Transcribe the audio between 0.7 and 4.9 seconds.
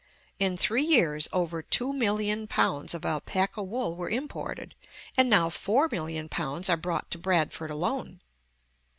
years over two million pounds of alpaca wool were imported,